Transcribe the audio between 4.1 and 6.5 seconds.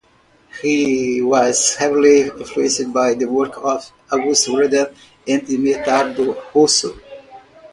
Auguste Rodin and Medardo